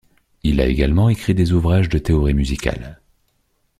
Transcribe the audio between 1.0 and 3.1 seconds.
écrit des ouvrages de théorie musicale.